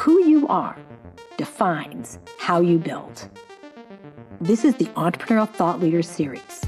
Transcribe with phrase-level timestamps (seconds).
[0.00, 0.78] Who you are
[1.36, 3.28] defines how you build.
[4.40, 6.62] This is the Entrepreneurial Thought Leaders Series,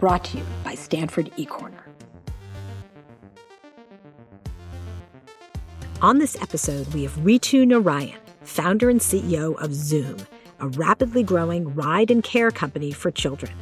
[0.00, 1.82] brought to you by Stanford eCorner.
[6.00, 10.26] On this episode, we have Ritu Narayan, founder and CEO of Zūm,
[10.60, 13.52] a rapidly growing ride and care company for children.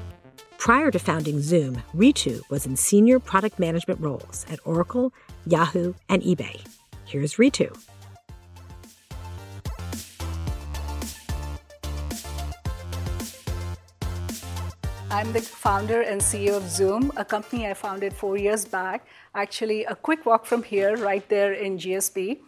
[0.57, 5.13] Prior to founding Zūm, Ritu was in senior product management roles at Oracle,
[5.47, 6.65] Yahoo, and eBay.
[7.07, 7.71] Here's Ritu.
[15.09, 19.07] I'm the founder and CEO of Zūm, a company I founded four years back.
[19.37, 22.41] Actually, a quick walk from here, right there in GSB.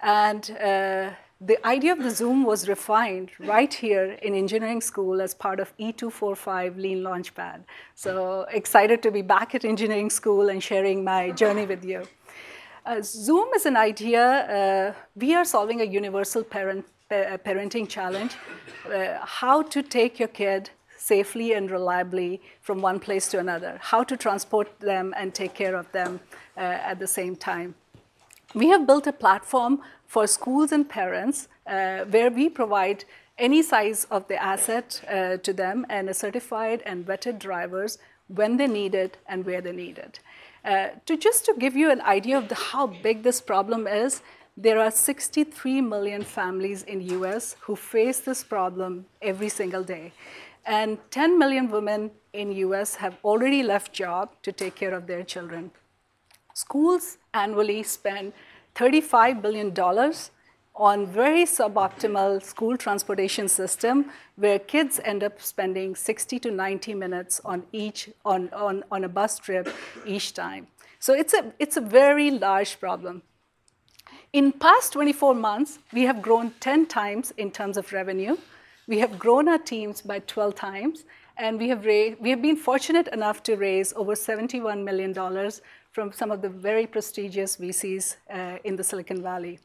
[0.00, 1.10] And uh,
[1.40, 5.76] the idea of the Zūm was refined right here in engineering school as part of
[5.76, 7.64] E245 Lean Launchpad.
[7.96, 12.04] So excited to be back at engineering school and sharing my journey with you.
[12.88, 14.24] Uh, Zūm is an idea.
[14.24, 18.32] Uh, we are solving a universal parent, uh, parenting challenge
[18.90, 24.02] uh, how to take your kid safely and reliably from one place to another, how
[24.02, 26.18] to transport them and take care of them
[26.56, 27.74] uh, at the same time.
[28.54, 33.04] We have built a platform for schools and parents uh, where we provide
[33.36, 35.02] any size of the asset
[35.42, 39.72] to them and a certified and vetted drivers when they need it and where they
[39.72, 40.20] need it.
[40.68, 44.20] Uh, to just to give you an idea of the, how big this problem is,
[44.54, 50.12] there are 63 million families in US who face this problem every single day.
[50.66, 55.22] And 10 million women in US have already left job to take care of their
[55.22, 55.70] children.
[56.52, 58.34] Schools annually spend
[58.74, 59.72] $35 billion
[60.78, 67.40] on very suboptimal school transportation system where kids end up spending 60 to 90 minutes
[67.44, 69.68] on each on, on, on a bus trip
[70.06, 70.68] each time.
[71.00, 73.22] So it's a, it's a very large problem.
[74.32, 78.36] In past 24 months we have grown 10 times in terms of revenue.
[78.86, 81.04] We have grown our teams by 12 times
[81.36, 85.12] and we have, raised, we have been fortunate enough to raise over $71 million
[85.92, 89.58] from some of the very prestigious VCs uh, in the Silicon Valley.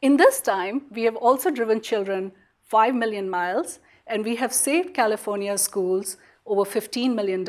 [0.00, 2.32] In this time, we have also driven children
[2.64, 6.16] 5 million miles, and we have saved California schools
[6.46, 7.46] over $15 million,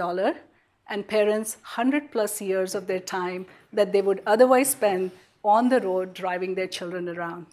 [0.88, 5.12] and parents 100 plus years of their time that they would otherwise spend
[5.44, 7.46] on the road driving their children around.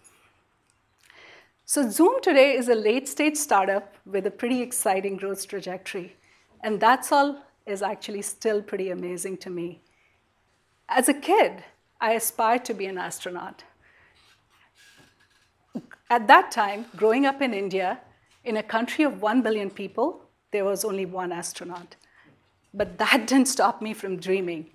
[1.65, 6.15] So, Zūm today is a late stage startup with a pretty exciting growth trajectory.
[6.63, 9.81] And that's all is actually still pretty amazing to me.
[10.89, 11.63] As a kid,
[11.99, 13.63] I aspired to be an astronaut.
[16.09, 17.99] At that time, growing up in India,
[18.43, 20.21] in a country of 1 billion people,
[20.51, 21.95] there was only one astronaut.
[22.73, 24.71] But that didn't stop me from dreaming.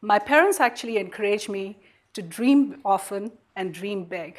[0.00, 1.76] My parents actually encouraged me
[2.14, 4.38] to dream often and dream big.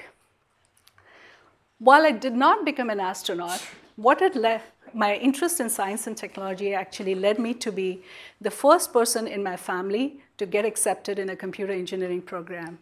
[1.79, 3.61] While I did not become an astronaut,
[3.95, 4.61] what had led
[4.93, 8.01] my interest in science and technology actually led me to be
[8.41, 12.79] the first person in my family to get accepted in a computer engineering program.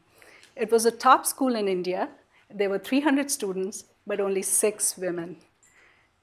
[0.56, 2.10] It was a top school in India.
[2.54, 5.38] There were 300 students, but only six women.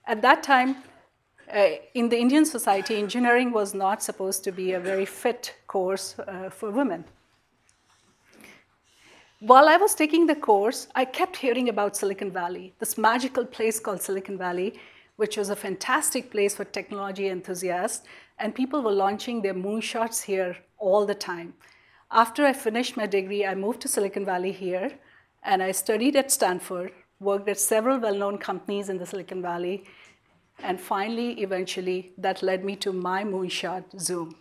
[0.07, 0.77] At that time,
[1.55, 6.19] uh, in the Indian society, engineering was not supposed to be a very fit course
[6.19, 7.05] uh, for women.
[9.41, 13.79] While I was taking the course, I kept hearing about Silicon Valley, this magical place
[13.79, 14.81] called Silicon Valley,
[15.17, 18.06] which was a fantastic place for technology enthusiasts,
[18.39, 21.53] and people were launching their moonshots here all the time.
[22.11, 24.93] After I finished my degree, I moved to Silicon Valley here,
[25.44, 29.84] and I studied at Stanford, worked at several well known companies in the Silicon Valley,
[30.62, 34.34] and finally, eventually, that led me to my moonshot, Zūm.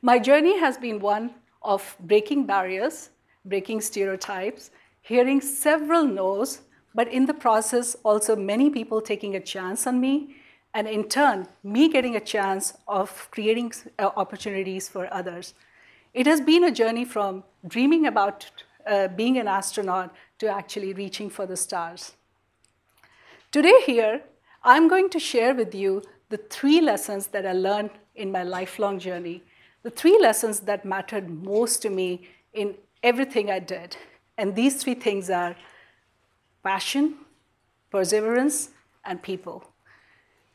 [0.00, 3.10] My journey has been one of breaking barriers,
[3.44, 4.70] breaking stereotypes,
[5.02, 6.60] hearing several no's,
[6.94, 10.36] but in the process, also many people taking a chance on me,
[10.72, 15.54] and in turn, me getting a chance of creating uh, opportunities for others.
[16.18, 18.50] It has been a journey from dreaming about
[18.84, 22.14] uh, being an astronaut to actually reaching for the stars.
[23.52, 24.22] Today, here,
[24.64, 28.98] I'm going to share with you the three lessons that I learned in my lifelong
[28.98, 29.44] journey
[29.84, 32.74] the three lessons that mattered most to me in
[33.04, 33.96] everything I did.
[34.36, 35.54] And these three things are
[36.64, 37.14] passion,
[37.92, 38.70] perseverance,
[39.04, 39.70] and people.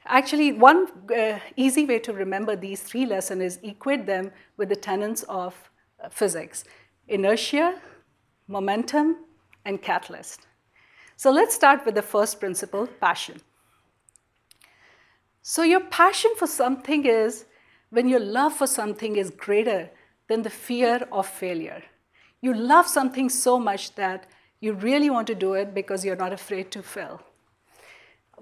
[0.06, 4.76] Actually, one uh, easy way to remember these three lessons is equate them with the
[4.76, 5.56] tenets of
[6.04, 6.66] uh, physics
[7.08, 7.80] inertia,
[8.48, 9.18] momentum,
[9.66, 10.48] and catalyst.
[11.16, 13.42] So let's start with the first principle passion.
[15.42, 17.46] So, your passion for something is
[17.90, 19.90] when your love for something is greater
[20.30, 21.84] than the fear of failure.
[22.42, 24.26] You love something so much that
[24.62, 27.22] you really want to do it because you're not afraid to fail.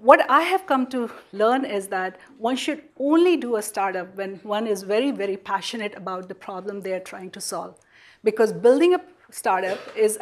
[0.02, 4.40] What I have come to learn is that one should only do a startup when
[4.42, 7.78] one is very, very passionate about the problem they are trying to solve.
[8.24, 9.00] Because building a
[9.30, 10.18] startup is,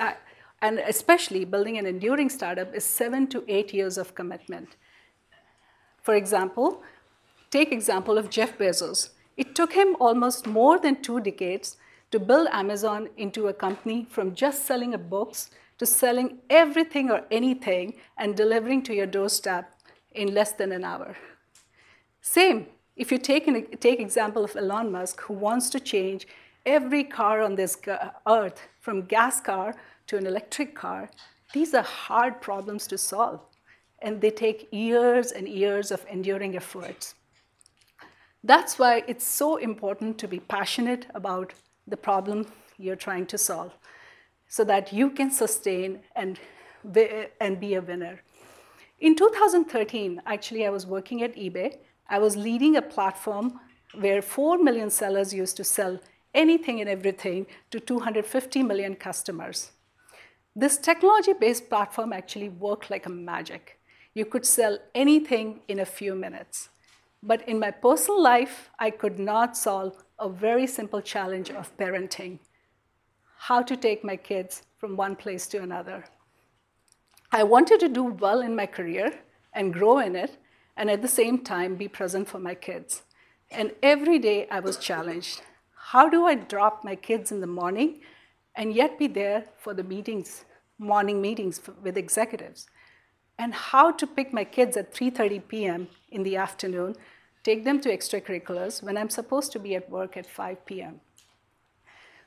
[0.61, 4.77] and especially building an enduring startup, is seven to eight years of commitment.
[6.03, 6.83] For example,
[7.51, 9.09] take example of Jeff Bezos.
[9.39, 11.79] It took him almost more than two decades
[12.11, 15.49] to build Amazon into a company from just selling books
[15.81, 19.73] to selling everything or anything and delivering to your doorstep
[20.13, 21.17] in less than an hour.
[22.21, 22.67] Same,
[22.97, 26.27] if you take an take example of Elon Musk, who wants to change
[26.67, 27.79] every car on this
[28.27, 29.75] earth from gas car
[30.09, 31.09] to an electric car,
[31.55, 33.41] these are hard problems to solve.
[34.03, 37.15] And they take years and years of enduring efforts.
[38.45, 41.55] That's why it's so important to be passionate about
[41.87, 43.73] the problem you're trying to solve
[44.51, 46.39] so that you can sustain and,
[47.41, 48.21] and be a winner.
[48.99, 51.77] In 2013, actually, I was working at eBay.
[52.09, 53.61] I was leading a platform
[53.95, 56.01] where 4 million sellers used to sell
[56.35, 59.71] anything and everything to 250 million customers.
[60.55, 63.79] This technology based platform actually worked like a magic.
[64.15, 66.71] You could sell anything in a few minutes.
[67.23, 72.41] But in my personal life, I could not solve a very simple challenge of parenting
[73.49, 76.05] how to take my kids from one place to another.
[77.33, 79.15] I wanted to do well in my career
[79.55, 80.37] and grow in it,
[80.77, 83.03] and at the same time be present for my kids.
[83.51, 85.41] And every day I was challenged.
[85.75, 88.03] How do I drop my kids in the morning
[88.55, 90.45] and yet be there for the meetings,
[90.79, 92.69] morning meetings with executives?
[93.39, 95.89] And how to pick my kids at 3:30 p.m.
[96.11, 96.95] in the afternoon
[97.43, 101.01] take them to extracurriculars when I'm supposed to be at work at 5 p.m.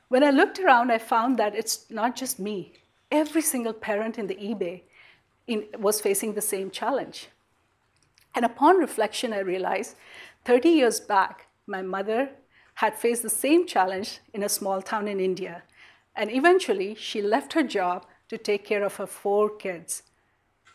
[0.08, 2.74] When I looked around, I found that it's not just me.
[3.10, 4.82] Every single parent in the eBay
[5.46, 7.28] in, was facing the same challenge.
[8.34, 9.96] And upon reflection, I realized
[10.44, 12.30] 30 years back, my mother
[12.74, 15.62] had faced the same challenge in a small town in India.
[16.16, 20.02] And eventually, she left her job to take care of her four kids.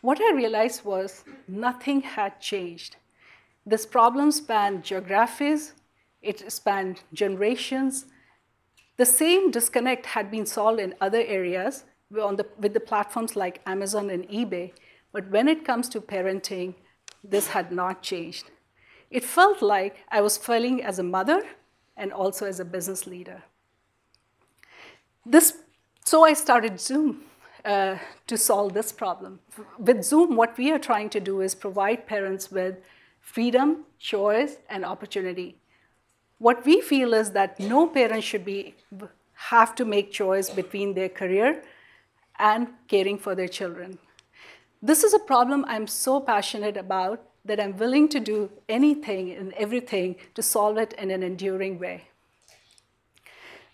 [0.01, 2.95] What I realized was nothing had changed.
[3.65, 5.73] This problem spanned geographies,
[6.21, 8.05] it spanned generations.
[8.99, 14.09] The same disconnect had been solved in other areas the, with the platforms like Amazon
[14.09, 14.73] and eBay,
[15.13, 16.73] but when it comes to parenting,
[17.23, 18.51] this had not changed.
[19.09, 21.43] It felt like I was failing as a mother
[21.95, 23.41] and also as a business leader.
[25.25, 25.59] This,
[26.03, 27.19] so I started Zūm
[27.63, 27.95] uh,
[28.27, 29.39] to solve this problem.
[29.77, 32.75] With Zūm, what we are trying to do is provide parents with
[33.21, 35.55] freedom, choice, and opportunity.
[36.39, 38.75] What we feel is that no parent should be,
[39.33, 41.63] have to make choice between their career
[42.39, 43.99] and caring for their children.
[44.81, 49.51] This is a problem I'm so passionate about that I'm willing to do anything and
[49.53, 52.05] everything to solve it in an enduring way.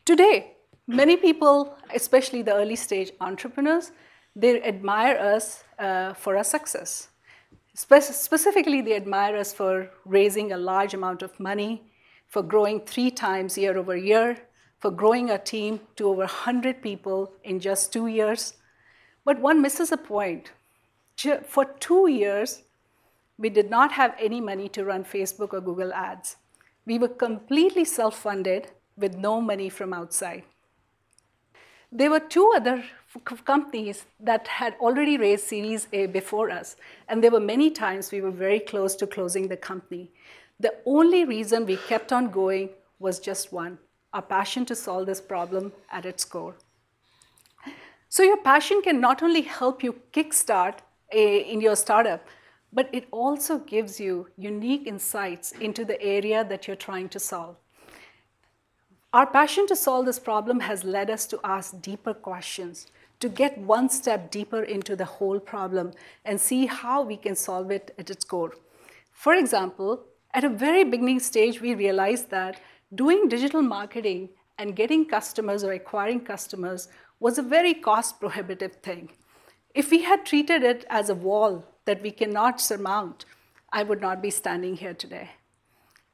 [0.03, 0.53] Today,
[0.87, 3.91] many people, especially the early stage entrepreneurs,
[4.35, 7.09] they admire us uh, for our success.
[7.75, 11.83] Spe- specifically, they admire us for raising a large amount of money,
[12.35, 14.37] for growing three times year over year,
[14.79, 18.55] for growing a team to over 100 people in just two years.
[19.23, 20.51] But one misses a point.
[21.47, 22.63] For two years,
[23.37, 26.35] we did not have any money to run Facebook or Google ads.
[26.85, 30.43] We were completely self funded with no money from outside.
[31.89, 32.83] There were two other
[33.45, 36.75] companies that had already raised Series A before us,
[37.07, 40.11] and there were many times we were very close to closing the company.
[40.59, 42.69] The only reason we kept on going
[42.99, 43.79] was just one
[44.13, 46.55] our passion to solve this problem at its core.
[48.07, 50.75] So, your passion can not only help you kickstart
[51.11, 52.25] in your startup,
[52.71, 57.57] but it also gives you unique insights into the area that you're trying to solve.
[59.11, 62.87] Our passion to solve this problem has led us to ask deeper questions,
[63.19, 65.91] to get one step deeper into the whole problem
[66.23, 68.53] and see how we can solve it at its core.
[69.11, 70.03] For example,
[70.35, 72.59] at a very beginning stage, we realized that
[72.93, 76.89] doing digital marketing and getting customers or acquiring customers
[77.21, 79.09] was a very cost prohibitive thing.
[79.73, 83.23] If we had treated it as a wall that we cannot surmount,
[83.71, 85.29] I would not be standing here today.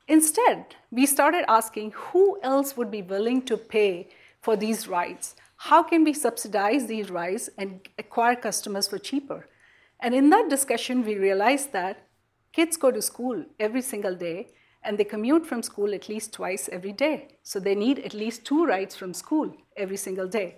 [0.07, 4.07] Instead, we started asking who else would be willing to pay
[4.39, 5.35] for these rights?
[5.55, 9.47] How can we subsidize these rights and acquire customers for cheaper?
[9.99, 12.07] And in that discussion, we realized that
[12.53, 14.49] kids go to school every single day,
[14.83, 17.37] and they commute from school at least twice every day.
[17.43, 20.55] So they need at least two rides from school every single day.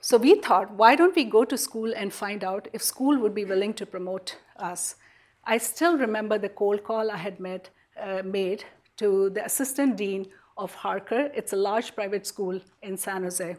[0.00, 3.34] So we thought, why don't we go to school and find out if school would
[3.34, 4.94] be willing to promote us?
[5.44, 7.70] I still remember the cold call I had met,
[8.00, 8.64] uh, made
[8.98, 11.30] to the assistant dean of Harker.
[11.34, 13.56] It's a large private school in San Jose.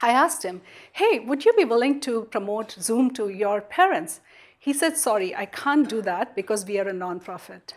[0.00, 0.62] I asked him,
[0.92, 4.20] hey, would you be willing to promote Zūm to your parents?
[4.62, 7.72] He said, sorry, I can't do that because we are a nonprofit.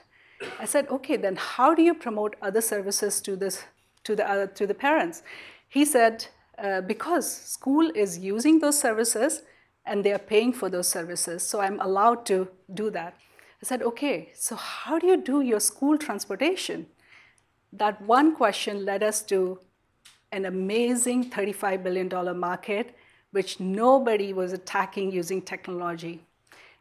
[0.60, 3.64] I said, okay, then how do you promote other services to, this,
[4.04, 5.24] to, the, uh, to the parents?
[5.68, 6.28] He said,
[6.60, 9.42] uh, because school is using those services
[9.84, 13.16] and they are paying for those services, so I'm allowed to do that.
[13.64, 16.86] I said, okay, so how do you do your school transportation?
[17.74, 19.58] That one question led us to
[20.32, 22.96] an amazing $35 billion market,
[23.32, 26.25] which nobody was attacking using technology.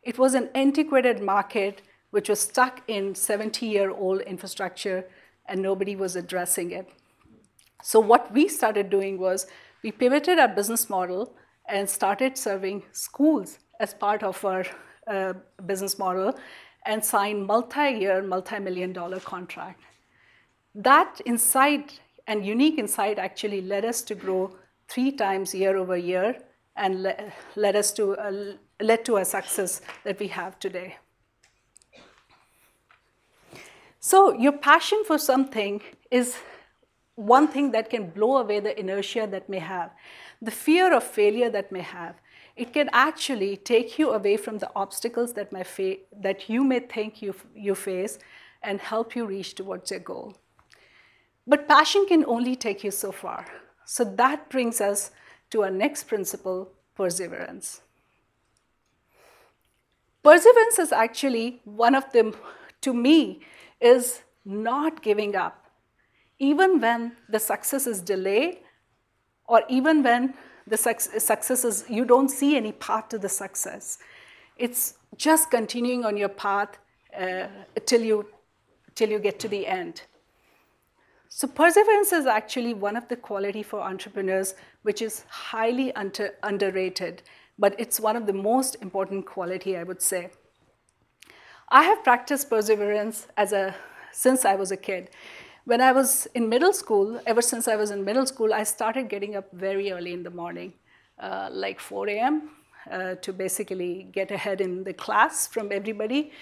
[0.05, 5.09] It was an antiquated market which was stuck in 70 year old infrastructure
[5.47, 6.89] and nobody was addressing it.
[7.83, 9.47] So, what we started doing was
[9.83, 11.35] we pivoted our business model
[11.69, 14.65] and started serving schools as part of our
[15.07, 15.35] uh,
[15.67, 16.35] business model
[16.87, 19.81] and signed multi-year, multi-million dollar contract.
[20.75, 24.57] That insight and unique insight actually led us to grow
[24.89, 26.37] three times year over year
[26.77, 30.97] and le- led us to uh, led to a success that we have today.
[34.01, 36.37] So, your passion for something is
[37.15, 39.93] one thing that can blow away the inertia that may have,
[40.43, 42.17] the fear of failure that may have.
[42.57, 46.81] It can actually take you away from the obstacles that, may fa- that you may
[46.81, 48.19] think you, you face
[48.63, 50.37] and help you reach towards your goal.
[51.47, 53.47] But passion can only take you so far.
[53.85, 55.11] So that brings us
[55.51, 57.81] to our next principle perseverance.
[60.25, 62.35] Perseverance is actually one of them,
[62.81, 63.43] to me,
[63.81, 65.67] is not giving up.
[66.39, 68.59] Even when the success is delayed,
[69.47, 70.35] or even when
[70.67, 73.99] the success is, you don't see any path to the success.
[74.57, 76.79] It's just continuing on your path
[77.19, 77.49] uh,
[77.85, 78.27] till, you,
[78.95, 80.03] till you get to the end.
[81.29, 87.23] So perseverance is actually one of the quality for entrepreneurs which is highly under, underrated,
[87.59, 90.31] but it's one of the most important quality I would say.
[91.69, 93.75] I have practiced perseverance as a,
[94.13, 95.11] since I was a kid.
[95.65, 99.09] When I was in middle school, ever since I was in middle school, I started
[99.09, 100.75] getting up very early in the morning,
[101.19, 102.51] uh, like 4 a.m.,
[102.91, 106.33] uh, to basically get ahead in the class from everybody.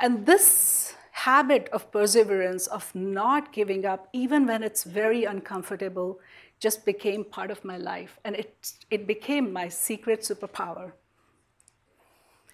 [0.00, 6.20] And this habit of perseverance, of not giving up, even when it's very uncomfortable,
[6.60, 8.18] just became part of my life.
[8.24, 10.92] And it, it became my secret superpower.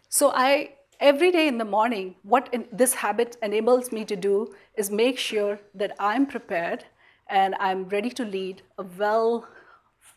[0.08, 0.70] So I
[1.00, 5.18] every day in the morning, what in, this habit enables me to do is make
[5.18, 6.84] sure that I'm prepared
[7.28, 9.46] and I'm ready to lead a well,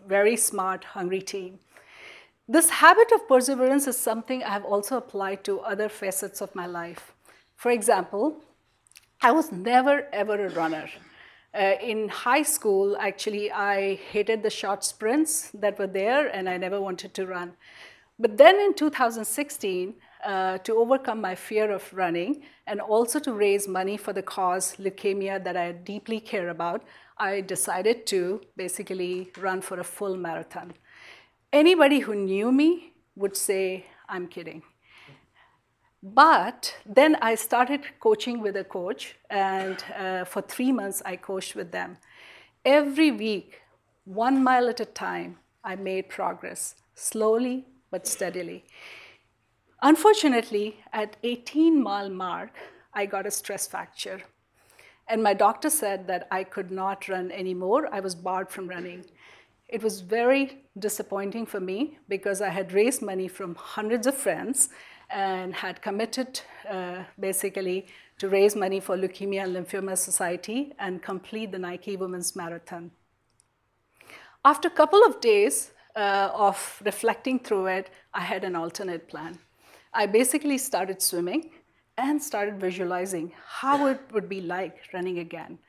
[0.07, 1.59] very smart, hungry team.
[2.47, 6.65] This habit of perseverance is something I have also applied to other facets of my
[6.65, 7.13] life.
[7.55, 8.41] For example,
[9.21, 10.89] I was never ever a runner.
[11.53, 16.57] Uh, in high school, actually, I hated the short sprints that were there and I
[16.57, 17.53] never wanted to run.
[18.19, 23.67] But then in 2016, uh, to overcome my fear of running and also to raise
[23.67, 26.83] money for the cause leukemia that I deeply care about,
[27.17, 30.73] I decided to basically run for a full marathon.
[31.51, 34.63] Anybody who knew me would say, I'm kidding.
[36.01, 41.55] But then I started coaching with a coach, and uh, for three months I coached
[41.55, 41.97] with them.
[42.63, 43.61] Every week,
[44.05, 48.63] one mile at a time, I made progress, slowly but steadily.
[49.81, 52.51] Unfortunately, at 18 mile mark,
[52.93, 54.21] I got a stress fracture.
[55.07, 57.93] And my doctor said that I could not run anymore.
[57.93, 59.05] I was barred from running.
[59.67, 64.69] It was very disappointing for me because I had raised money from hundreds of friends
[65.09, 67.87] and had committed uh, basically
[68.19, 72.91] to raise money for Leukemia and Lymphoma Society and complete the Nike Women's Marathon.
[74.45, 79.39] After a couple of days uh, of reflecting through it, I had an alternate plan.
[79.93, 81.51] I basically started swimming
[81.97, 85.59] and started visualizing how it would be like running again.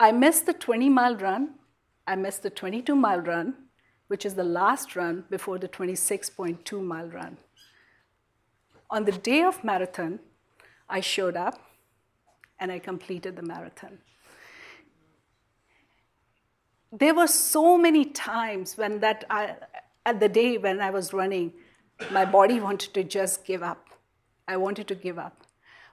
[0.00, 1.54] I missed the 20 mile run,
[2.06, 3.54] I missed the 22 mile run,
[4.08, 7.36] which is the last run before the 26.2 mile run.
[8.90, 10.20] On the day of marathon,
[10.88, 11.60] I showed up
[12.58, 13.98] and I completed the marathon.
[16.90, 19.56] There were so many times when that I,
[20.06, 21.52] at the day when I was running,
[22.10, 23.88] my body wanted to just give up.
[24.46, 25.42] I wanted to give up.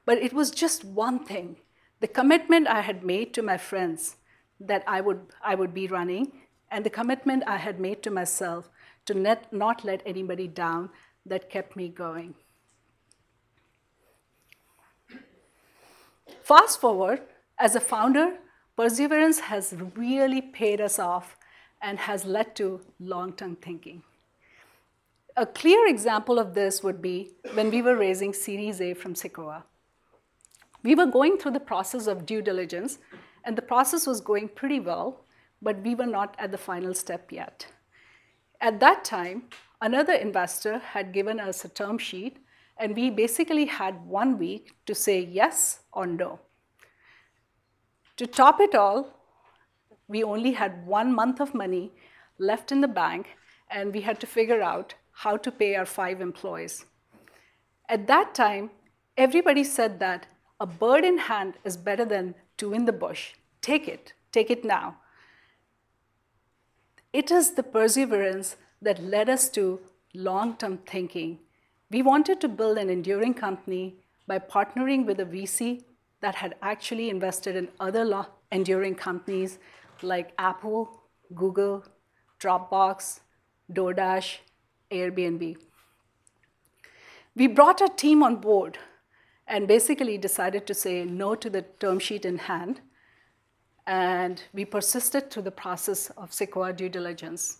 [0.05, 1.57] But it was just one thing
[1.99, 4.17] the commitment I had made to my friends
[4.59, 6.31] that I would, I would be running,
[6.69, 8.69] and the commitment I had made to myself
[9.05, 10.89] to net, not let anybody down
[11.25, 12.35] that kept me going.
[16.41, 17.21] Fast forward,
[17.57, 18.37] as a founder,
[18.75, 21.37] perseverance has really paid us off
[21.81, 24.03] and has led to long term thinking.
[25.37, 29.63] A clear example of this would be when we were raising Series A from Sequoia.
[30.83, 32.99] We were going through the process of due diligence,
[33.43, 35.25] and the process was going pretty well,
[35.61, 37.67] but we were not at the final step yet.
[38.61, 39.43] At that time,
[39.81, 42.37] another investor had given us a term sheet,
[42.77, 46.39] and we basically had one week to say yes or no.
[48.17, 49.15] To top it all,
[50.07, 51.91] we only had one month of money
[52.37, 53.27] left in the bank,
[53.69, 56.85] and we had to figure out how to pay our five employees.
[57.89, 58.71] At that time,
[59.17, 60.27] everybody said that
[60.59, 63.33] a bird in hand is better than two in the bush.
[63.61, 64.97] Take it, take it now.
[67.11, 69.79] It is the perseverance that led us to
[70.13, 71.39] long term thinking.
[71.91, 73.95] We wanted to build an enduring company
[74.27, 75.83] by partnering with a VC
[76.21, 79.59] that had actually invested in other enduring companies
[80.01, 81.01] like Apple,
[81.33, 81.85] Google,
[82.39, 83.19] Dropbox,
[83.71, 84.37] DoorDash,
[84.91, 85.57] Airbnb.
[87.35, 88.77] We brought our team on board
[89.47, 92.81] and basically decided to say no to the term sheet in hand.
[93.85, 97.59] And we persisted through the process of Sequoia due diligence.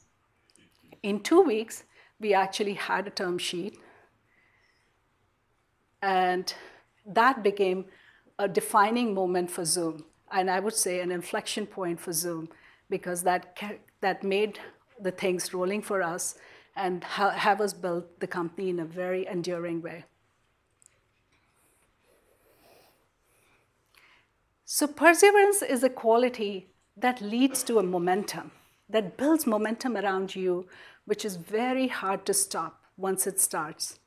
[1.03, 1.84] In two weeks,
[2.20, 3.77] we actually had a term sheet.
[6.06, 6.54] And
[7.04, 7.86] that became
[8.38, 12.48] a defining moment for Zūm and I would say an inflection point for Zūm
[12.90, 13.58] because that,
[14.02, 14.60] that made
[15.00, 16.36] the things rolling for us
[16.76, 20.04] and ha- have us build the company in a very enduring way.
[24.66, 28.52] So, perseverance is a quality that leads to a momentum,
[28.90, 30.68] that builds momentum around you,
[31.06, 34.00] which is very hard to stop once it starts.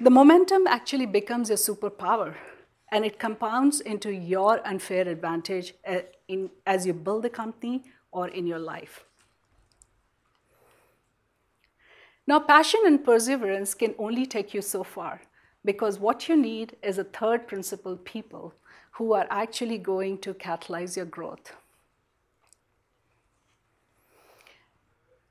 [0.00, 2.34] The momentum actually becomes your superpower
[2.90, 6.00] and it compounds into your unfair advantage uh,
[6.66, 9.04] as you build a company or in your life.
[12.26, 15.20] Now, passion and perseverance can only take you so far
[15.64, 18.54] because what you need is a third principle people
[18.92, 21.52] who are actually going to catalyze your growth.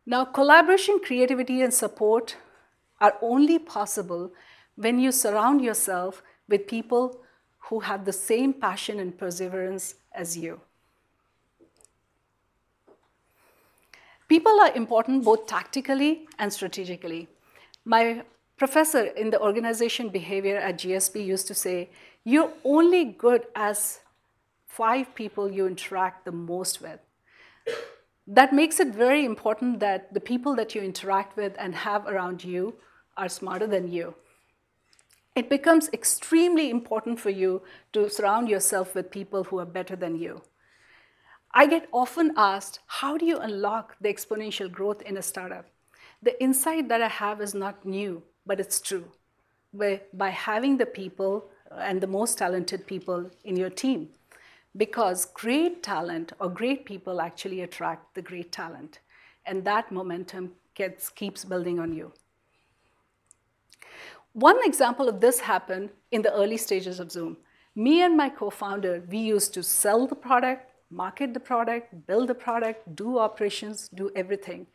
[0.05, 2.35] Now, collaboration, creativity, and support
[2.99, 4.31] are only possible
[4.75, 7.19] when you surround yourself with people
[7.69, 10.59] who have the same passion and perseverance as you.
[14.27, 17.27] People are important both tactically and strategically.
[17.83, 18.23] My
[18.57, 21.89] professor in the organization behavior at GSB used to say,
[22.23, 23.99] You're only good as
[24.67, 26.99] five people you interact the most with.
[28.27, 32.43] That makes it very important that the people that you interact with and have around
[32.43, 32.75] you
[33.17, 34.15] are smarter than you
[35.35, 37.61] it becomes extremely important for you
[37.93, 40.41] to surround yourself with people who are better than you.
[41.53, 45.65] I get often asked, how do you unlock the exponential growth in a startup?
[46.21, 49.05] The insight that I have is not new, but it's true.
[49.71, 54.09] Where by having the people uh, and the most talented people in your team,
[54.75, 58.99] because great talent or great people actually attract the great talent,
[59.45, 62.13] and that momentum gets, keeps building on you.
[64.33, 67.35] One example of this happened in the early stages of Zūm.
[67.75, 72.29] Me and my co founder, we used to sell the product, market the product, build
[72.29, 74.67] the product, do operations, do everything.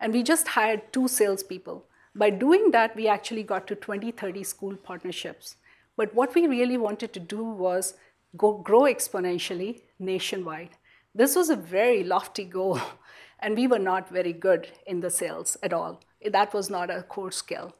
[0.00, 1.86] And we just hired two salespeople.
[2.14, 5.56] By doing that, we actually got to 20, 30 school partnerships.
[5.96, 7.94] But what we really wanted to do was
[8.36, 10.76] go grow exponentially nationwide.
[11.14, 12.78] This was a very lofty goal,
[13.38, 16.00] and we were not very good in the sales at all.
[16.22, 17.74] That was not a core skill.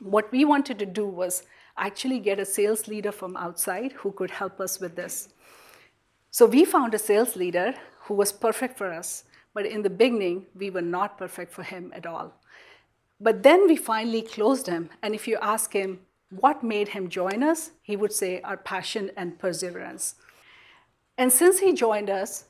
[0.00, 1.44] What we wanted to do was
[1.76, 5.28] actually get a sales leader from outside who could help us with this.
[6.30, 10.46] So we found a sales leader who was perfect for us, but in the beginning,
[10.54, 12.34] we were not perfect for him at all.
[13.20, 17.42] But then we finally closed him, and if you ask him what made him join
[17.42, 20.16] us, he would say our passion and perseverance.
[21.16, 22.44] And since he joined us,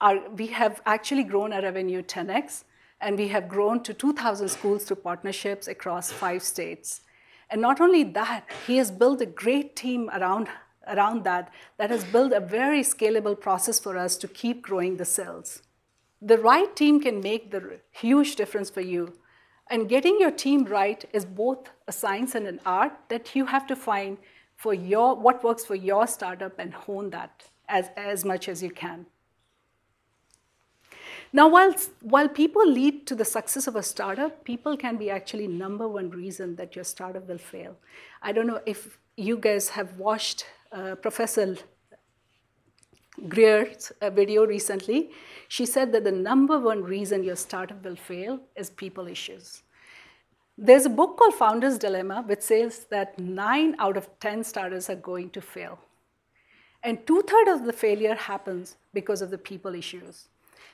[0.00, 2.64] our, we have actually grown our revenue 10x,
[3.02, 7.00] and we have grown to 2,000 schools through partnerships across five states.
[7.50, 10.48] And not only that, he has built a great team around,
[10.86, 15.04] around that that has built a very scalable process for us to keep growing the
[15.04, 15.62] sales.
[16.22, 19.14] The right team can make the huge difference for you.
[19.68, 23.66] And getting your team right is both a science and an art that you have
[23.66, 24.18] to find
[24.56, 28.70] for your what works for your startup and hone that as, as much as you
[28.70, 29.06] can.
[31.34, 35.46] Now, while, while people lead to the success of a startup, people can be actually
[35.46, 37.76] number one reason that your startup will fail.
[38.20, 41.56] I don't know if you guys have watched uh, Professor
[43.28, 45.10] Greer's uh, video recently.
[45.48, 49.62] She said that the number one reason your startup will fail is people issues.
[50.58, 54.96] There's a book called Founder's Dilemma, which says that nine out of 10 startups are
[54.96, 55.78] going to fail.
[56.82, 60.28] And two thirds of the failure happens because of the people issues.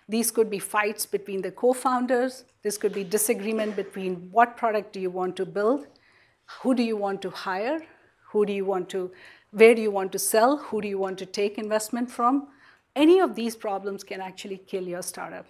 [0.08, 4.92] These could be fights between the co founders, this could be disagreement between what product
[4.92, 5.86] do you want to build,
[6.60, 7.80] who do you want to hire,
[8.30, 9.10] who do you want to,
[9.50, 12.48] where do you want to sell, who do you want to take investment from.
[12.96, 15.46] Any of these problems can actually kill your startup.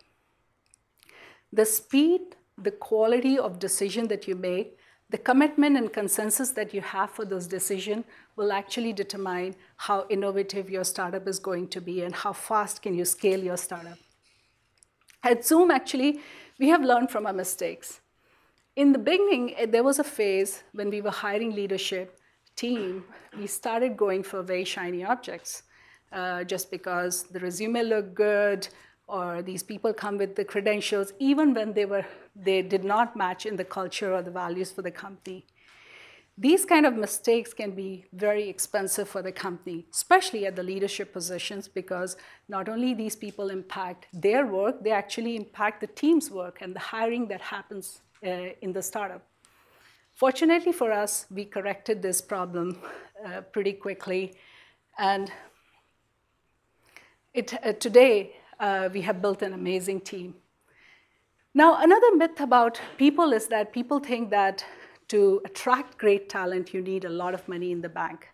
[1.52, 4.76] The speed, the quality of decision that you make,
[5.10, 8.04] the commitment and consensus that you have for those decisions
[8.36, 12.94] will actually determine how innovative your startup is going to be and how fast can
[12.94, 13.98] you scale your startup.
[15.22, 16.20] At Zūm, actually,
[16.58, 18.00] we have learned from our mistakes.
[18.76, 22.18] In the beginning, eh, there was a phase when we were hiring leadership
[22.54, 23.04] team,
[23.38, 25.62] we started going for very shiny objects
[26.12, 28.68] uh, just because the resume looked good
[29.06, 32.04] or these people come with the credentials, even when they, were,
[32.36, 35.44] they did not match in the culture or the values for the company.
[36.40, 41.12] These kind of mistakes can be very expensive for the company, especially at the leadership
[41.12, 42.16] positions, because
[42.48, 46.78] not only these people impact their work, they actually impact the team's work and the
[46.78, 49.22] hiring that happens uh, in the startup.
[50.14, 52.78] Fortunately for us, we corrected this problem
[53.26, 54.36] uh, pretty quickly,
[54.96, 55.32] and
[57.34, 60.36] it, uh, today uh, we have built an amazing team.
[61.52, 64.64] Now, another myth about people is that people think that
[65.08, 68.28] to attract great talent, you need a lot of money in the bank.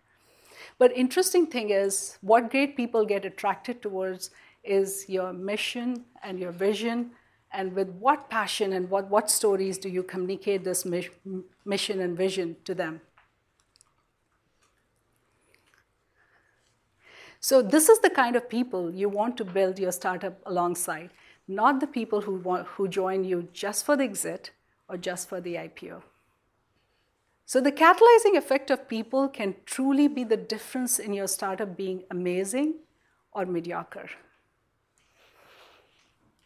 [0.77, 4.29] But interesting thing is, what great people get attracted towards
[4.63, 7.11] is your mission and your vision,
[7.53, 12.57] and with what passion and what, what stories do you communicate this mission and vision
[12.65, 12.99] to them.
[17.39, 21.11] So this is the kind of people you want to build your startup alongside,
[21.47, 24.51] not the people who, want, who join you just for the exit
[24.89, 26.01] or just for the IPO.
[27.45, 32.03] So the catalyzing effect of people can truly be the difference in your startup being
[32.09, 32.75] amazing
[33.31, 34.09] or mediocre.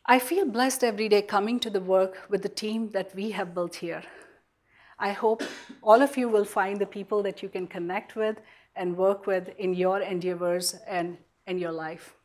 [0.06, 3.54] I feel blessed every day coming to the work with the team that we have
[3.54, 4.04] built here.
[4.98, 5.44] I hope
[5.82, 8.42] all of you will find the people that you can connect with
[8.76, 12.16] and work with in your endeavors and in your life.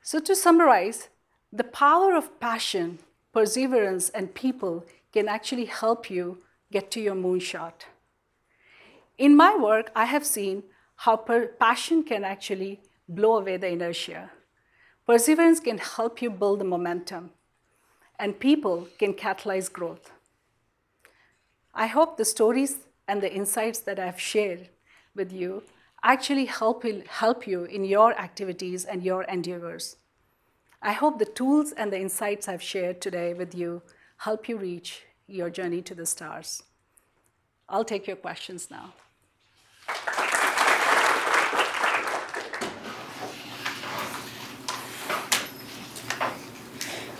[0.00, 1.10] So, to summarize,
[1.52, 2.98] the power of passion
[3.32, 6.38] perseverance, and people can actually help you
[6.70, 7.86] get to your moonshot.
[9.18, 10.64] In my work, I have seen
[10.96, 14.30] how passion can actually blow away the inertia.
[15.06, 17.30] Perseverance can help you build the momentum,
[18.18, 20.12] and people can catalyze growth.
[21.74, 24.68] I hope the stories and the insights that I've shared
[25.14, 25.62] with you
[26.02, 29.96] actually help, help you in your activities and your endeavors.
[30.84, 33.82] I hope the tools and the insights I've shared today with you
[34.16, 36.64] help you reach your journey to the stars.
[37.68, 38.92] I'll take your questions now.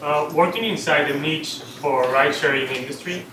[0.03, 3.25] Uh, working inside the niche for ride-sharing industry,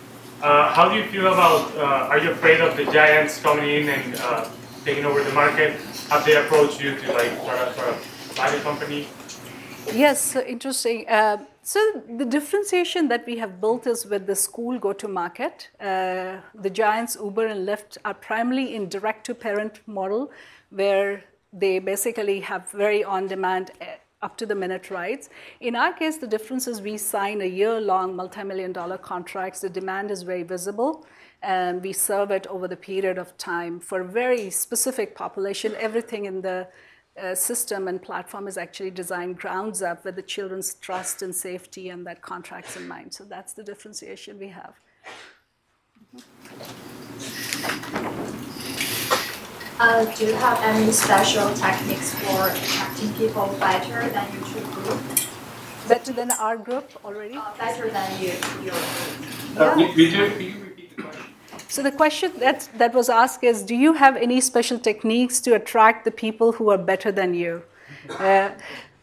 [0.44, 1.76] uh, how do you feel about?
[1.76, 4.48] Uh, are you afraid of the giants coming in and uh,
[4.86, 5.74] taking over the market?
[6.12, 9.08] Have they approached you to like try to buy the company?
[9.94, 11.08] Yes, interesting.
[11.10, 11.80] Uh, so
[12.18, 15.70] the differentiation that we have built is with the school go-to-market.
[15.80, 20.32] Uh, the giants Uber and Lyft are primarily in direct-to-parent model,
[20.70, 23.86] where they basically have very on-demand, uh,
[24.22, 25.30] up-to-the-minute rides.
[25.60, 29.62] In our case, the difference is we sign a year-long, multi-million dollar contracts.
[29.62, 31.06] The demand is very visible,
[31.42, 35.74] and we serve it over the period of time for a very specific population.
[35.80, 36.68] Everything in the
[37.20, 41.90] uh, system and platform is actually designed grounds up with the children's trust and safety
[41.90, 43.14] and that contracts in mind.
[43.14, 44.74] So that's the differentiation we have.
[49.82, 55.02] Uh, do you have any special techniques for attracting people better than your group?
[55.88, 57.36] Better than our group already?
[57.36, 59.58] Uh, better than you, your group.
[59.58, 60.69] Uh, we, we do,
[61.70, 65.54] so the question that, that was asked is, do you have any special techniques to
[65.54, 67.62] attract the people who are better than you?
[68.10, 68.50] Uh,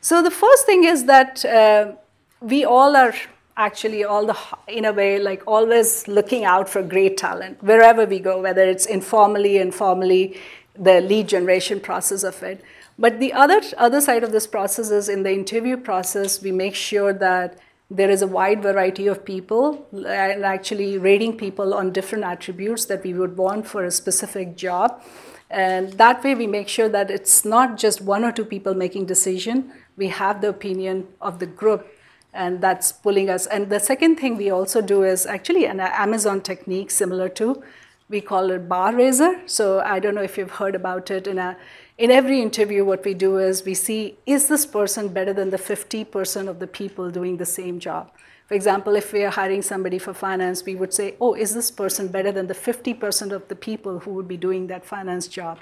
[0.01, 1.93] so the first thing is that uh,
[2.41, 3.15] we all are
[3.57, 8.19] actually all the in a way like always looking out for great talent wherever we
[8.19, 10.39] go whether it's informally informally
[10.79, 12.63] the lead generation process of it
[12.99, 16.75] but the other other side of this process is in the interview process we make
[16.75, 17.59] sure that
[17.91, 23.05] there is a wide variety of people and actually rating people on different attributes that
[23.05, 25.03] we would want for a specific job.
[25.51, 29.07] And that way we make sure that it's not just one or two people making
[29.07, 29.73] decision.
[29.97, 31.87] We have the opinion of the group
[32.35, 33.47] and that's pulling us.
[33.47, 37.63] And the second thing we also do is actually an amazon technique similar to
[38.09, 39.41] we call it bar raiser.
[39.47, 41.57] So i don't know if you've heard about it in a
[41.99, 45.57] in every interview, what we do is we see is this person better than the
[45.57, 48.11] 50% of the people doing the same job?
[48.47, 51.71] For example, if we are hiring somebody for finance, we would say, oh, is this
[51.71, 55.59] person better than the 50% of the people who would be doing that finance job?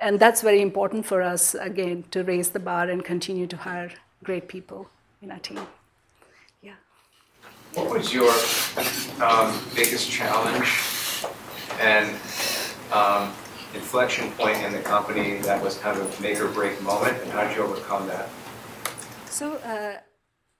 [0.00, 3.90] And that's very important for us, again, to raise the bar and continue to hire
[4.22, 4.88] great people
[5.22, 5.60] in our team.
[6.62, 6.74] Yeah.
[7.74, 8.32] What was your
[9.20, 11.24] um, biggest challenge
[11.80, 12.14] and
[12.92, 13.32] um,
[13.74, 17.46] inflection point in the company that was kind of make or break moment, and how
[17.46, 18.28] did you overcome that?
[19.26, 19.98] So, uh,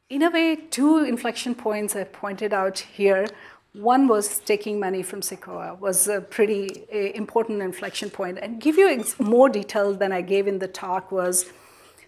[0.08, 3.26] in a way, two inflection points I pointed out here.
[3.72, 8.38] One was taking money from Sequoia was a pretty uh, important inflection point.
[8.42, 11.52] And give you more detail than I gave in the talk was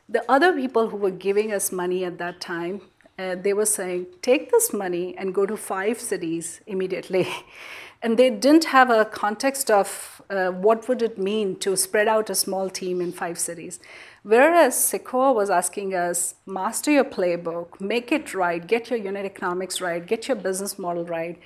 [0.08, 2.80] the other people who were giving us money at that time.
[3.18, 7.28] Uh, they were saying, take this money and go to five cities immediately.
[8.02, 12.28] and they didn't have a context of uh, what would it mean to spread out
[12.30, 13.78] a small team in five cities.
[14.24, 19.80] Whereas sequoia was asking us master your playbook make it right get your unit economics
[19.80, 21.40] right get your business model right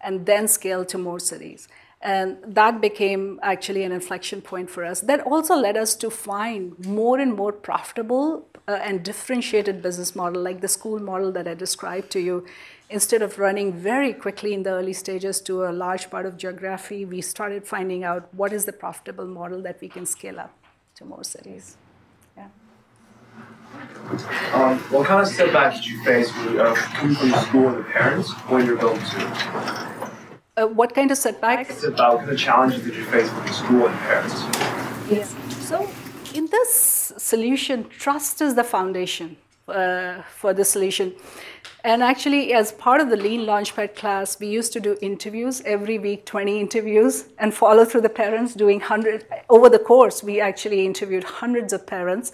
[0.00, 1.68] and then scale to more cities.
[2.00, 5.00] And that became actually an inflection point for us.
[5.00, 10.42] That also led us to find more and more profitable uh, and differentiated business model
[10.42, 12.44] like the school model that i described to you
[12.90, 17.04] instead of running very quickly in the early stages to a large part of geography,
[17.04, 20.52] we started finding out what is the profitable model that we can scale up
[20.94, 21.76] to more cities.
[22.36, 22.48] Yeah.
[24.54, 27.84] Um, what kind of setbacks did you face with uh, coming from school and the
[27.84, 30.10] parents when you're going to?
[30.56, 31.70] Uh, what kind of setback?
[31.70, 34.34] It's about what kind of challenges did you face with the school and parents?
[35.08, 35.36] Yes.
[35.60, 35.88] So
[36.34, 39.36] in this solution, trust is the foundation
[39.68, 41.14] uh, for the solution.
[41.84, 45.98] And actually, as part of the Lean Launchpad class, we used to do interviews every
[45.98, 49.26] week, 20 interviews, and follow through the parents doing 100.
[49.48, 52.32] Over the course, we actually interviewed hundreds of parents.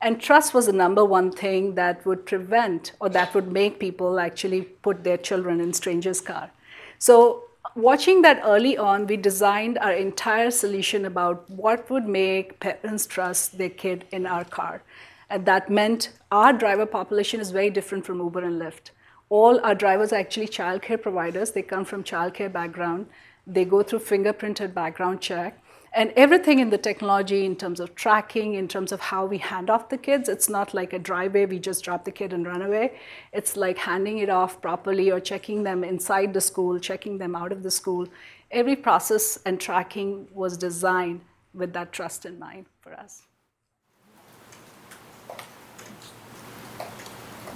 [0.00, 4.18] And trust was the number one thing that would prevent or that would make people
[4.18, 6.50] actually put their children in strangers' car.
[6.98, 7.44] So,
[7.76, 13.58] watching that early on, we designed our entire solution about what would make parents trust
[13.58, 14.82] their kid in our car.
[15.32, 18.90] And that meant our driver population is very different from Uber and Lyft.
[19.30, 21.52] All our drivers are actually childcare providers.
[21.52, 23.06] They come from childcare background.
[23.46, 25.58] They go through fingerprinted background check.
[25.94, 29.70] And everything in the technology, in terms of tracking, in terms of how we hand
[29.70, 32.60] off the kids, it's not like a driveway, we just drop the kid and run
[32.60, 32.98] away.
[33.32, 37.52] It's like handing it off properly or checking them inside the school, checking them out
[37.52, 38.06] of the school.
[38.50, 41.22] Every process and tracking was designed
[41.54, 43.22] with that trust in mind for us.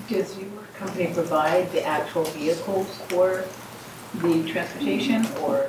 [0.09, 3.45] Does your company provide the actual vehicles for
[4.23, 5.69] the transportation, or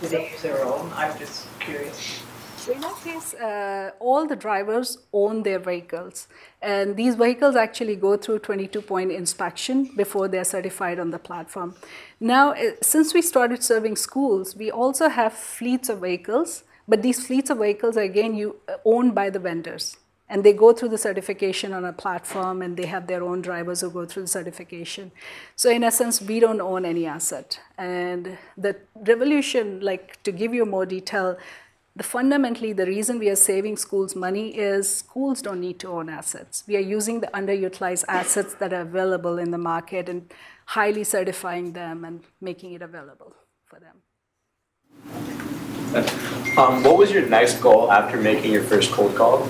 [0.00, 0.90] do they use their own?
[0.96, 2.22] I'm just curious.
[2.68, 6.26] In that case, uh, all the drivers own their vehicles,
[6.60, 11.76] and these vehicles actually go through 22-point inspection before they're certified on the platform.
[12.18, 17.24] Now, uh, since we started serving schools, we also have fleets of vehicles, but these
[17.24, 19.98] fleets of vehicles are again you, uh, owned by the vendors
[20.32, 23.82] and they go through the certification on a platform and they have their own drivers
[23.82, 25.12] who go through the certification.
[25.56, 27.60] So in essence we don't own any asset.
[27.76, 31.36] And the revolution like to give you more detail
[31.94, 36.08] the fundamentally the reason we are saving schools money is schools don't need to own
[36.08, 36.64] assets.
[36.66, 40.32] We are using the underutilized assets that are available in the market and
[40.64, 43.34] highly certifying them and making it available
[43.66, 43.96] for them.
[46.56, 49.46] Um, what was your next goal after making your first cold call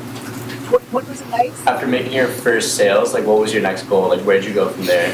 [0.72, 1.52] what, what was it like?
[1.66, 4.08] After making your first sales, like what was your next goal?
[4.08, 5.10] Like where'd you go from there?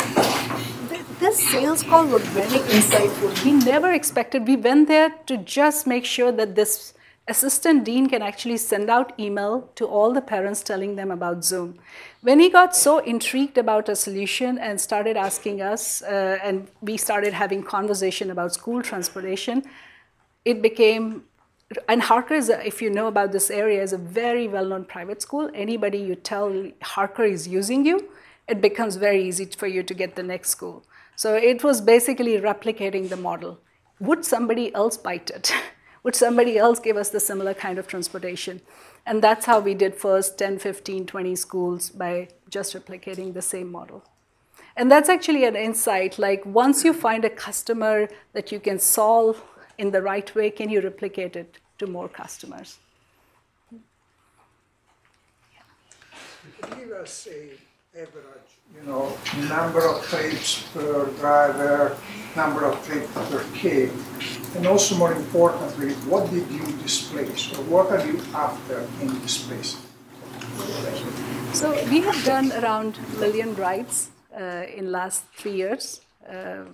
[1.19, 3.45] This sales call was very insightful.
[3.45, 6.95] We never expected, we went there to just make sure that this
[7.27, 11.75] assistant dean can actually send out email to all the parents telling them about Zūm.
[12.23, 16.97] When he got so intrigued about a solution and started asking us, uh, and we
[16.97, 19.65] started having conversation about school transportation,
[20.45, 21.25] it became
[21.87, 25.21] and Harker is, a, if you know about this area, is a very well-known private
[25.21, 25.51] school.
[25.55, 28.09] Anybody you tell Harker is using you,
[28.49, 30.83] it becomes very easy for you to get the next school.
[31.17, 33.59] So it was basically replicating the model.
[34.01, 35.53] Would somebody else bite it?
[36.05, 38.63] Would somebody else give us the similar kind of transportation?
[39.05, 43.71] And that's how we did first 10, 15, 20 schools by just replicating the same
[43.71, 44.05] model.
[44.77, 46.19] And that's actually an insight.
[46.19, 49.43] Like once you find a customer that you can solve
[49.79, 52.79] in the right way, can you replicate it to more customers?
[56.77, 57.51] Give us a
[57.97, 59.17] average, you know,
[59.49, 61.97] number of trips per driver,
[62.37, 63.91] number of trips per kid,
[64.55, 69.81] and also more importantly, what did you displace or what are you after in displacing?
[71.53, 76.01] So we have done around a million rides uh, in last three years.
[76.29, 76.65] Uh,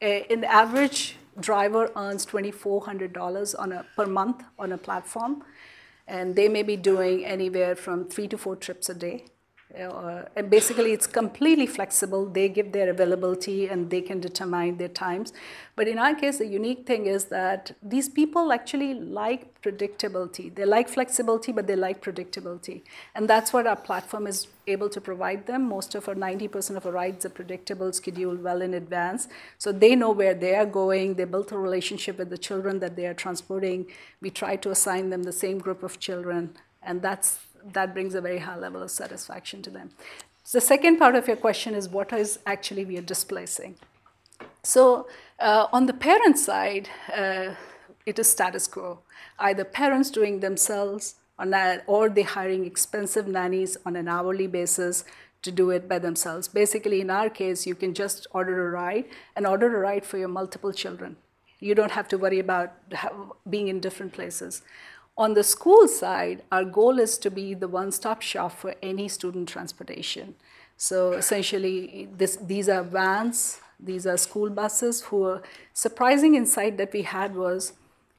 [0.00, 5.42] an average driver earns $2,400 on a, per month on a platform,
[6.06, 9.26] and they may be doing anywhere from three to four trips a day.
[9.76, 12.26] Uh, and basically, it's completely flexible.
[12.26, 15.32] They give their availability and they can determine their times.
[15.74, 20.54] But in our case, the unique thing is that these people actually like predictability.
[20.54, 22.82] They like flexibility, but they like predictability.
[23.16, 25.68] And that's what our platform is able to provide them.
[25.68, 29.26] Most of our 90% of our rides are predictable, scheduled well in advance.
[29.58, 31.14] So they know where they are going.
[31.14, 33.86] They built a relationship with the children that they are transporting.
[34.20, 36.56] We try to assign them the same group of children.
[36.80, 37.38] And that's
[37.72, 39.90] that brings a very high level of satisfaction to them.
[40.42, 43.76] So the second part of your question is what is actually we are displacing.
[44.62, 47.54] So uh, on the parent side, uh,
[48.04, 49.00] it is status quo.
[49.38, 51.16] Either parents doing themselves
[51.86, 55.04] or they hiring expensive nannies on an hourly basis
[55.42, 56.48] to do it by themselves.
[56.48, 60.18] Basically, in our case, you can just order a ride and order a ride for
[60.18, 61.16] your multiple children.
[61.60, 62.72] You don't have to worry about
[63.48, 64.62] being in different places.
[65.16, 69.06] On the school side, our goal is to be the one stop shop for any
[69.06, 70.34] student transportation.
[70.76, 75.02] So essentially, this, these are vans, these are school buses.
[75.02, 77.74] Who are surprising insight that we had was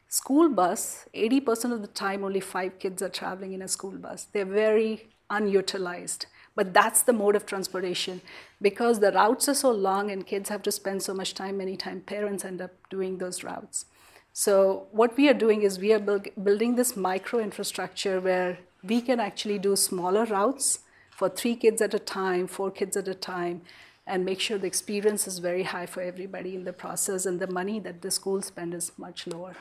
[0.07, 4.27] school bus 80% of the time only five kids are traveling in a school bus.
[4.31, 6.27] They're very unutilized.
[6.55, 8.21] But that's the mode of transportation.
[8.61, 11.75] Because the routes are so long and kids have to spend so much time many
[11.75, 13.85] times parents end up doing those routes
[14.37, 18.99] so what we are doing is we are build, building this micro infrastructure where we
[18.99, 23.13] can actually do smaller routes for three kids at a time, four kids at a
[23.13, 23.61] time,
[24.05, 27.47] and make sure the experience is very high for everybody in the process, and the
[27.47, 29.55] money that the school spend is much lower.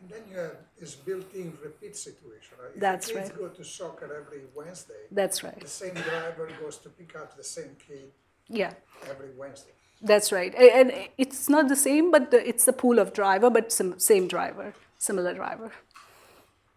[0.00, 2.54] And then you have this built-in repeat situation.
[2.62, 2.70] Right?
[2.72, 3.38] If That's the kids right.
[3.38, 5.02] go to soccer every Wednesday.
[5.10, 5.58] That's right.
[5.58, 8.12] The same driver goes to pick up the same kid.
[8.46, 8.74] Yeah.
[9.10, 9.72] Every Wednesday.
[10.02, 10.54] That's right.
[10.54, 15.34] And it's not the same, but it's the pool of driver, but same driver, similar
[15.34, 15.72] driver.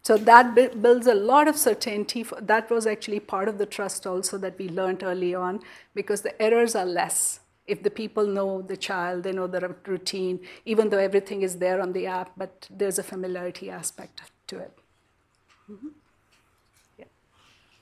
[0.02, 2.22] So that builds a lot of certainty.
[2.22, 5.60] For, that was actually part of the trust also that we learned early on
[5.94, 7.40] because the errors are less.
[7.66, 11.80] If the people know the child, they know the routine, even though everything is there
[11.80, 14.78] on the app, but there's a familiarity aspect to it.
[15.70, 15.88] Mm-hmm.
[16.98, 17.04] Yeah.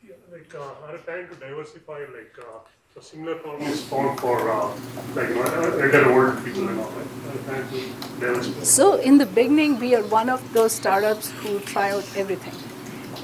[0.06, 0.14] yeah.
[0.30, 2.60] Like, uh, are trying to diversify, like, uh,
[2.94, 4.68] so similar problem is found for uh,
[5.14, 8.66] like you know, old people and all that.
[8.66, 12.54] So in the beginning, we are one of those startups who try out everything.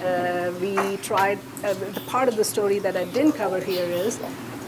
[0.03, 1.39] Uh, we tried.
[1.63, 4.19] Uh, the part of the story that I didn't cover here is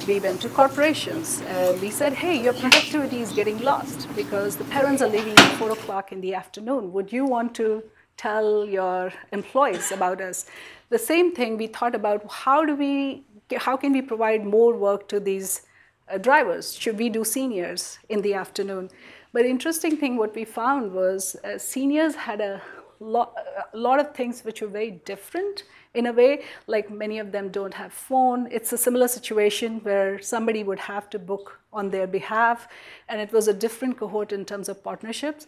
[0.06, 1.40] we went to corporations.
[1.42, 5.56] Uh, we said, hey, your productivity is getting lost because the parents are leaving at
[5.56, 6.92] 4 o'clock in the afternoon.
[6.92, 7.82] Would you want to
[8.16, 10.46] tell your employees about us?
[10.90, 13.24] The same thing we thought about how do we
[13.58, 15.62] how can we provide more work to these
[16.08, 16.74] uh, drivers?
[16.74, 18.90] Should we do seniors in the afternoon?
[19.32, 22.60] But interesting thing, what we found was uh, seniors had a
[22.98, 23.34] lot,
[23.72, 26.42] a lot of things which were very different in a way.
[26.66, 28.48] Like many of them don't have phone.
[28.50, 32.68] It's a similar situation where somebody would have to book on their behalf,
[33.08, 35.46] and it was a different cohort in terms of partnerships.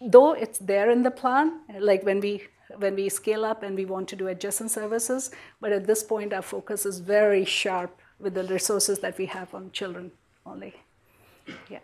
[0.00, 3.84] Though it's there in the plan, like when we when we scale up and we
[3.84, 5.30] want to do adjacent services.
[5.60, 9.54] But at this point, our focus is very sharp with the resources that we have
[9.54, 10.12] on children
[10.46, 10.74] only.
[11.46, 11.54] Yeah.
[11.70, 11.78] yeah.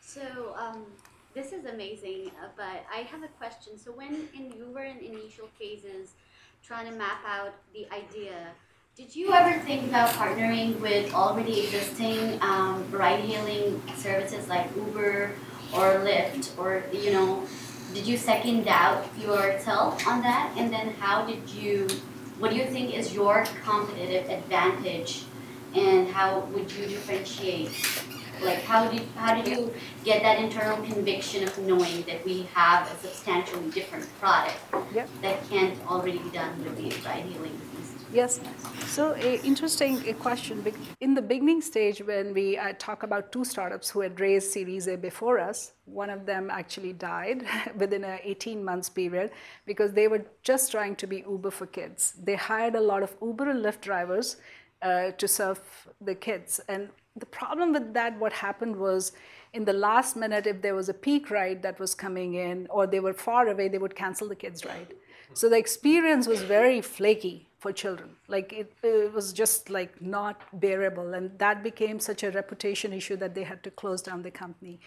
[0.00, 0.84] So um,
[1.34, 3.78] this is amazing, uh, but I have a question.
[3.78, 6.10] So when in, you were in initial phases
[6.62, 8.50] trying to map out the idea,
[8.94, 15.32] did you ever think about partnering with already existing um, ride-hailing services like Uber
[15.72, 17.42] or Lyft or you know
[17.94, 20.54] did you second doubt yourself on that?
[20.56, 21.88] And then how did you,
[22.38, 25.24] what do you think is your competitive advantage
[25.74, 27.70] and how would you differentiate?
[28.44, 29.72] Like how did, how did you
[30.04, 34.56] get that internal conviction of knowing that we have a substantially different product
[34.94, 35.08] Yep.
[35.22, 37.72] that can't already be done with the ideally with?
[38.12, 38.40] Yes.
[38.88, 40.62] So a interesting question.
[41.00, 44.86] In the beginning stage, when we uh, talk about two startups who had raised Series
[44.86, 47.46] A before us, one of them actually died
[47.78, 49.30] within an 18 months period
[49.64, 52.12] because they were just trying to be Uber for kids.
[52.22, 54.36] They hired a lot of Uber and Lyft drivers
[54.82, 55.60] uh, to serve
[56.00, 56.60] the kids.
[56.68, 59.12] And the problem with that, what happened was
[59.52, 62.86] in the last minute, if there was a peak ride that was coming in or
[62.86, 64.94] they were far away, they would cancel the kids' ride.
[65.34, 68.10] So the experience was very flaky for children.
[68.28, 71.14] Like it, it was just like not bearable.
[71.14, 74.80] And that became such a reputation issue that they had to close down the company.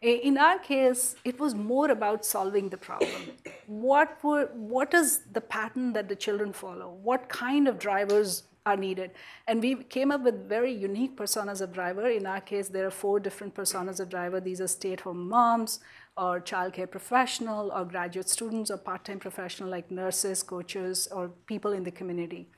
[0.00, 3.22] In our case, it was more about solving the problem.
[3.66, 6.98] What, were, what is the pattern that the children follow?
[7.02, 9.10] What kind of drivers are needed?
[9.46, 12.08] And we came up with very unique personas of driver.
[12.08, 14.40] In our case, there are four different personas of driver.
[14.40, 15.80] These are stay-at-home moms,
[16.16, 21.84] or childcare professional, or graduate students, or part-time professional like nurses, coaches, or people in
[21.84, 22.48] the community.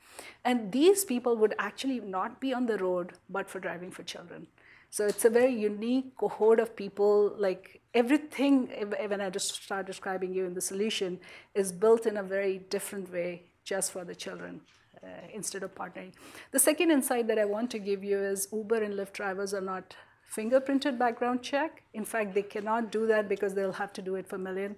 [0.45, 4.47] And these people would actually not be on the road but for driving for children.
[4.89, 7.35] So it's a very unique cohort of people.
[7.37, 8.67] Like everything,
[9.07, 11.19] when I just start describing you in the solution,
[11.53, 14.61] is built in a very different way just for the children.
[15.03, 16.11] Uh, instead of partnering.
[16.51, 19.61] The second insight that I want to give you is Uber and Lyft drivers are
[19.61, 19.95] not
[20.35, 21.83] fingerprinted background check.
[21.93, 24.75] In fact, they cannot do that because they'll have to do it for million,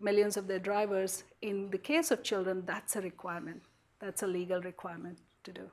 [0.00, 1.22] millions of their drivers.
[1.40, 3.62] In the case of children, that's a requirement.
[4.00, 5.70] That's a legal requirement to do.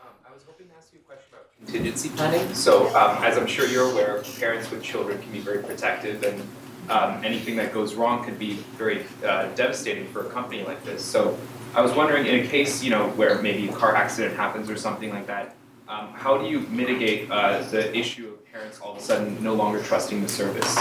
[0.00, 2.54] Um, I was hoping to ask you a question about contingency planning.
[2.54, 6.42] So, um, as I'm sure you're aware, parents with children can be very protective, and
[6.88, 11.04] um, anything that goes wrong could be very uh, devastating for a company like this.
[11.04, 11.38] So,
[11.74, 14.76] I was wondering, in a case, you know, where maybe a car accident happens or
[14.76, 15.54] something like that,
[15.88, 19.54] um, how do you mitigate uh, the issue of parents all of a sudden no
[19.54, 20.74] longer trusting the service?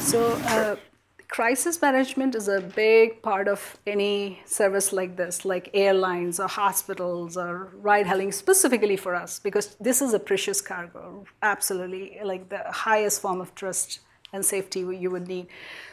[0.00, 0.76] So, uh,
[1.28, 7.36] crisis management is a big part of any service like this, like airlines or hospitals
[7.36, 12.62] or ride hailing, specifically for us, because this is a precious cargo, absolutely, like the
[12.68, 14.00] highest form of trust
[14.32, 15.46] and safety you would need.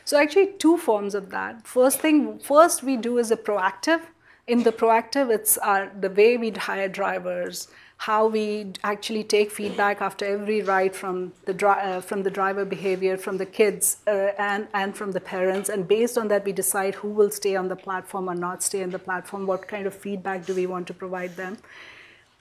[0.06, 1.68] So, actually, two forms of that.
[1.68, 4.02] First thing, first we do is a proactive.
[4.48, 7.68] In the proactive, it's our, the way we hire drivers,
[7.98, 12.66] how we actually take feedback after every ride from the, dri- uh, from the driver
[12.66, 15.70] behavior, from the kids, uh, and, and from the parents.
[15.70, 18.82] And based on that, we decide who will stay on the platform or not stay
[18.82, 21.58] on the platform, what kind of feedback do we want to provide them.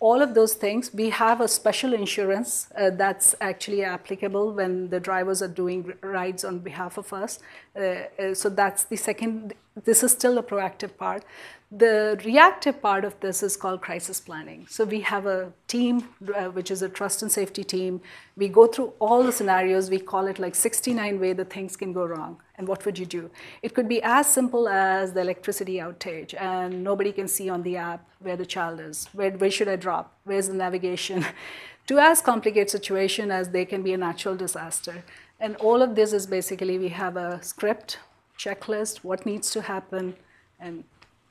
[0.01, 5.01] All of those things, we have a special insurance uh, that's actually applicable when the
[5.01, 7.41] drivers are doing rides on behalf of us.
[7.75, 11.25] Uh, uh, so that's the second, this is still a proactive part.
[11.73, 14.67] The reactive part of this is called crisis planning.
[14.71, 18.01] So we have a team, uh, which is a trust and safety team.
[18.37, 19.91] We go through all the scenarios.
[19.91, 22.41] We call it like 69 way the things can go wrong.
[22.59, 23.31] And what would you do?
[23.63, 27.77] It could be as simple as the electricity outage, and nobody can see on the
[27.77, 29.09] app where the child is.
[29.13, 30.13] Where, where should I drop?
[30.25, 31.25] Where's the navigation?
[31.87, 35.05] to as complicated situation as they can be a natural disaster.
[35.41, 37.99] And all of this is basically we have a script,
[38.37, 40.17] checklist, what needs to happen,
[40.59, 40.85] and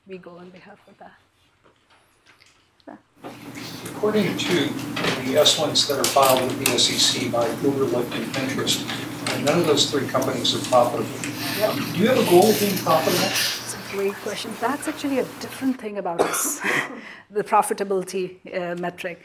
[0.06, 1.12] we go on behalf of that.
[3.94, 4.54] According to
[5.26, 9.07] the S-1s that are filed with the SEC by Uber, Lyft, and Pinterest,
[9.38, 11.08] uh, none of those three companies are profitable.
[11.92, 13.78] Do you have a goal of being profitable?
[13.92, 14.52] Great question.
[14.60, 16.60] That's actually a different thing about us,
[17.30, 19.22] the profitability uh, metric.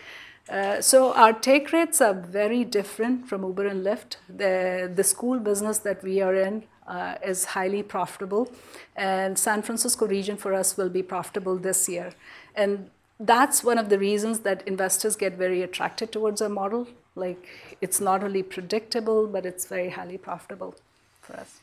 [0.49, 4.18] Uh, so our take rates are very different from Uber and Lyft.
[4.30, 8.51] The, the school business that we are in uh, is highly profitable,
[8.95, 12.14] and San Francisco region for us will be profitable this year.
[12.55, 12.89] And
[13.20, 16.88] that's one of the reasons that investors get very attracted towards our model.
[17.16, 17.47] Like
[17.84, 20.73] it's not only predictable, but it's very highly profitable
[21.21, 21.59] for us.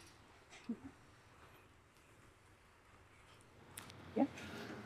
[4.15, 4.27] Yeah.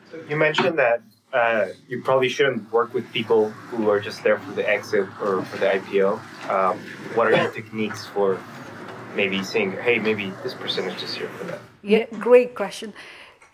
[0.09, 1.01] So you mentioned that
[1.33, 5.43] uh, you probably shouldn't work with people who are just there for the exit or
[5.43, 6.09] for the IPO.
[6.49, 6.79] Um,
[7.15, 8.39] what are your techniques for
[9.13, 11.59] maybe saying, hey, maybe this person is just here for that?
[11.81, 12.93] Yeah, great question.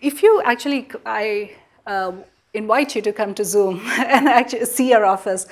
[0.00, 1.56] If you actually, I
[1.86, 2.12] uh,
[2.54, 3.80] invite you to come to Zūm
[4.16, 5.46] and actually see our office.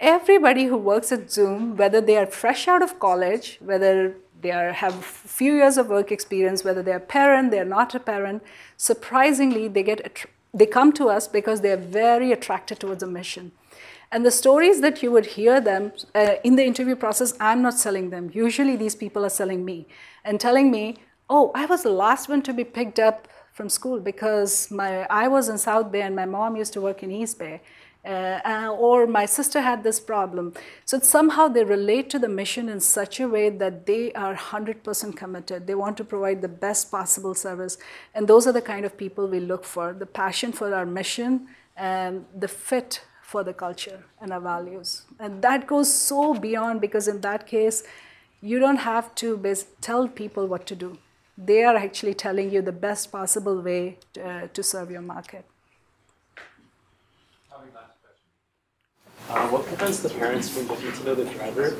[0.00, 4.72] Everybody who works at Zūm, whether they are fresh out of college, whether they are,
[4.72, 8.42] have few years of work experience, whether they're a parent, they're not a parent,
[8.78, 13.52] surprisingly, they get they come to us because they're very attracted towards a mission.
[14.10, 17.74] And the stories that you would hear them uh, in the interview process, I'm not
[17.74, 18.30] selling them.
[18.32, 19.86] Usually, these people are selling me
[20.24, 20.96] and telling me,
[21.28, 25.28] "Oh, I was the last one to be picked up from school because my I
[25.28, 27.60] was in South Bay and my mom used to work in East Bay,
[28.04, 30.54] uh, or my sister had this problem.
[30.84, 35.16] So somehow they relate to the mission in such a way that they are 100%
[35.16, 35.66] committed.
[35.66, 37.76] They want to provide the best possible service.
[38.14, 41.48] And those are the kind of people we look for the passion for our mission
[41.76, 45.02] and the fit for the culture and our values.
[45.18, 47.82] And that goes so beyond because in that case,
[48.40, 50.98] you don't have to tell people what to do.
[51.36, 55.44] They are actually telling you the best possible way to, uh, to serve your market.
[59.30, 61.76] Uh, what prevents the parents from getting to know the driver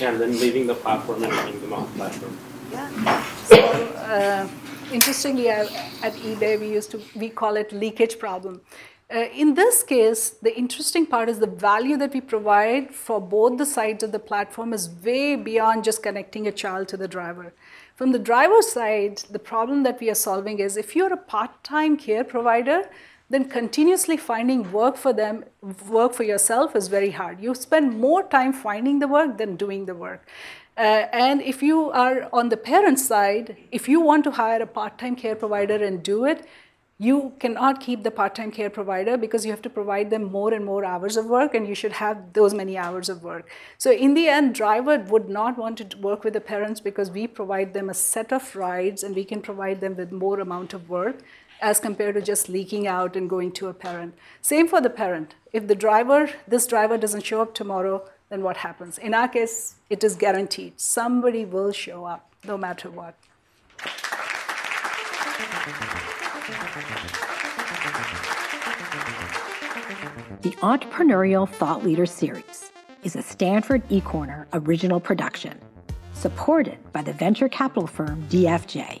[0.00, 2.34] and then leaving the platform and running them off platform?
[2.72, 3.22] Yeah.
[3.44, 4.48] So uh,
[4.90, 5.68] interestingly, at
[6.28, 8.62] eBay we used to we call it leakage problem.
[9.14, 13.58] Uh, in this case, the interesting part is the value that we provide for both
[13.58, 17.52] the sides of the platform is way beyond just connecting a child to the driver.
[17.96, 21.62] From the driver's side, the problem that we are solving is if you're a part
[21.62, 22.88] time care provider,
[23.30, 25.44] then continuously finding work for them,
[25.88, 27.40] work for yourself is very hard.
[27.40, 30.26] You spend more time finding the work than doing the work.
[30.76, 34.66] Uh, and if you are on the parent side, if you want to hire a
[34.66, 36.46] part time care provider and do it,
[36.98, 40.52] you cannot keep the part time care provider because you have to provide them more
[40.54, 43.48] and more hours of work, and you should have those many hours of work.
[43.78, 47.26] So, in the end, driver would not want to work with the parents because we
[47.26, 50.88] provide them a set of rides and we can provide them with more amount of
[50.88, 51.22] work
[51.64, 54.14] as compared to just leaking out and going to a parent.
[54.42, 55.34] Same for the parent.
[55.50, 58.98] If the driver, this driver doesn't show up tomorrow, then what happens?
[58.98, 60.78] In our case, it is guaranteed.
[60.78, 63.14] Somebody will show up no matter what.
[70.42, 72.70] The Entrepreneurial Thought Leader Series
[73.04, 75.58] is a Stanford eCorner original production,
[76.12, 79.00] supported by the venture capital firm DFJ.